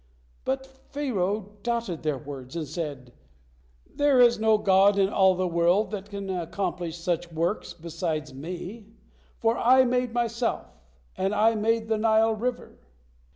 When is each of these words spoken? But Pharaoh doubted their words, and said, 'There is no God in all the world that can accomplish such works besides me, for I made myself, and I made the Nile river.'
But 0.45 0.65
Pharaoh 0.65 1.57
doubted 1.61 2.01
their 2.01 2.17
words, 2.17 2.55
and 2.55 2.67
said, 2.67 3.13
'There 3.85 4.19
is 4.19 4.39
no 4.39 4.57
God 4.57 4.97
in 4.97 5.09
all 5.09 5.35
the 5.35 5.47
world 5.47 5.91
that 5.91 6.09
can 6.09 6.27
accomplish 6.31 6.97
such 6.97 7.31
works 7.31 7.75
besides 7.75 8.33
me, 8.33 8.93
for 9.37 9.59
I 9.59 9.83
made 9.85 10.11
myself, 10.11 10.65
and 11.15 11.35
I 11.35 11.53
made 11.53 11.87
the 11.87 11.99
Nile 11.99 12.33
river.' 12.33 12.79